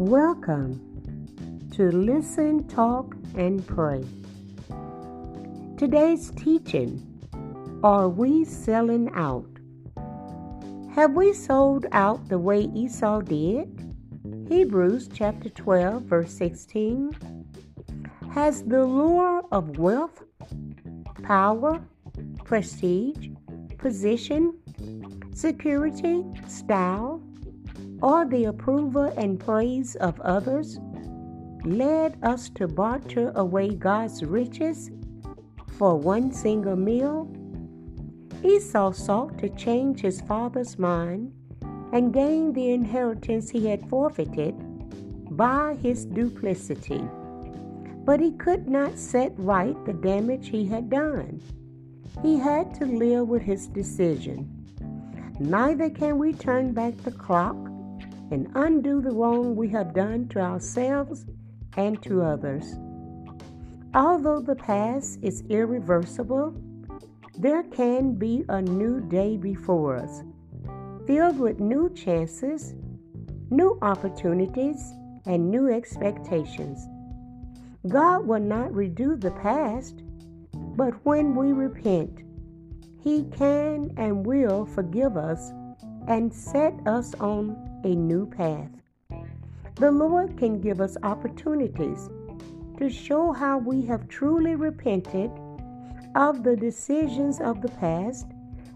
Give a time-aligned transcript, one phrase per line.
[0.00, 4.02] Welcome to Listen, Talk, and Pray.
[5.76, 7.20] Today's teaching
[7.84, 9.44] Are we selling out?
[10.94, 13.94] Have we sold out the way Esau did?
[14.48, 17.44] Hebrews chapter 12, verse 16.
[18.32, 20.22] Has the lure of wealth,
[21.24, 21.78] power,
[22.46, 23.28] prestige,
[23.76, 24.58] position,
[25.34, 27.22] security, style,
[28.02, 30.78] or the approval and praise of others
[31.64, 34.90] led us to barter away God's riches
[35.80, 37.26] for one single meal,
[38.44, 41.32] Esau sought to change his father's mind
[41.94, 44.54] and gain the inheritance he had forfeited
[45.36, 47.02] by his duplicity.
[48.04, 51.40] But he could not set right the damage he had done.
[52.20, 54.48] He had to live with his decision.
[55.38, 57.56] Neither can we turn back the clock
[58.30, 61.26] and undo the wrong we have done to ourselves
[61.76, 62.74] and to others.
[63.94, 66.54] Although the past is irreversible,
[67.38, 70.22] there can be a new day before us,
[71.06, 72.74] filled with new chances,
[73.50, 74.92] new opportunities,
[75.26, 76.86] and new expectations.
[77.88, 80.02] God will not redo the past,
[80.52, 82.22] but when we repent,
[83.02, 85.52] He can and will forgive us
[86.08, 88.70] and set us on a new path.
[89.76, 92.08] The Lord can give us opportunities
[92.78, 95.30] to show how we have truly repented
[96.14, 98.26] of the decisions of the past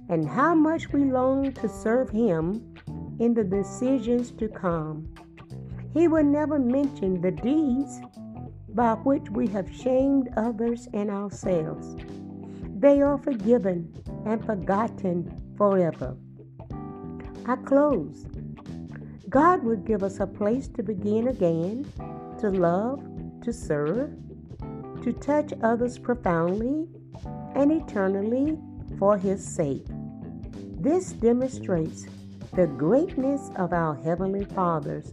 [0.08, 2.75] and how much we long to serve Him
[3.19, 5.08] in the decisions to come.
[5.92, 8.00] He will never mention the deeds
[8.70, 11.97] by which we have shamed others and ourselves.
[12.78, 13.92] They are forgiven
[14.27, 16.17] and forgotten forever.
[17.46, 18.26] I close
[19.28, 21.84] God will give us a place to begin again,
[22.38, 23.02] to love,
[23.42, 24.12] to serve,
[25.02, 26.86] to touch others profoundly
[27.56, 28.56] and eternally
[28.98, 29.84] for His sake.
[30.78, 32.06] This demonstrates
[32.54, 35.12] the greatness of our Heavenly Father's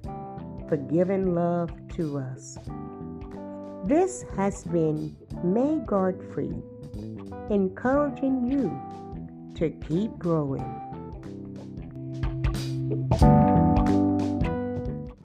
[0.70, 2.58] forgiving love to us.
[3.86, 6.54] This has been May Godfrey
[7.50, 8.80] encouraging you
[9.56, 10.91] to keep growing.
[12.92, 13.41] Bye.